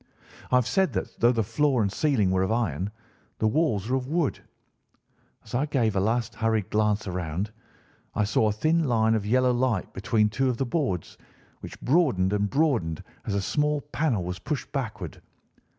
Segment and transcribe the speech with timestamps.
[0.51, 2.89] "I have said that though the floor and ceiling were of iron,
[3.37, 4.39] the walls were of wood.
[5.43, 7.51] As I gave a last hurried glance around,
[8.15, 11.19] I saw a thin line of yellow light between two of the boards,
[11.59, 15.21] which broadened and broadened as a small panel was pushed backward.